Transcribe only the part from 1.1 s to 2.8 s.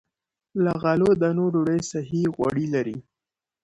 دانو ډوډۍ صحي غوړي